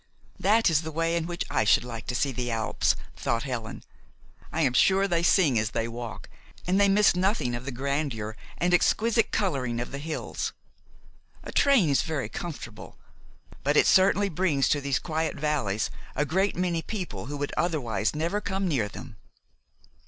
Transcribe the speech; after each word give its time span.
"That 0.39 0.67
is 0.71 0.81
the 0.81 0.91
way 0.91 1.15
in 1.15 1.27
which 1.27 1.45
I 1.51 1.63
should 1.63 1.83
like 1.83 2.07
to 2.07 2.15
see 2.15 2.31
the 2.31 2.49
Alps," 2.49 2.95
thought 3.15 3.43
Helen. 3.43 3.83
"I 4.51 4.61
am 4.61 4.73
sure 4.73 5.07
they 5.07 5.21
sing 5.21 5.59
as 5.59 5.69
they 5.69 5.87
walk, 5.87 6.27
and 6.65 6.81
they 6.81 6.89
miss 6.89 7.15
nothing 7.15 7.53
of 7.53 7.65
the 7.65 7.71
grandeur 7.71 8.35
and 8.57 8.73
exquisite 8.73 9.29
coloring 9.31 9.79
of 9.79 9.91
the 9.91 9.99
hills. 9.99 10.53
A 11.43 11.51
train 11.51 11.87
is 11.87 12.01
very 12.01 12.29
comfortable; 12.29 12.97
but 13.63 13.77
it 13.77 13.85
certainly 13.85 14.29
brings 14.29 14.67
to 14.69 14.81
these 14.81 14.97
quiet 14.97 15.35
valleys 15.35 15.91
a 16.15 16.25
great 16.25 16.55
many 16.55 16.81
people 16.81 17.27
who 17.27 17.37
would 17.37 17.53
otherwise 17.55 18.15
never 18.15 18.41
come 18.41 18.67
near 18.67 18.87
them." 18.87 19.17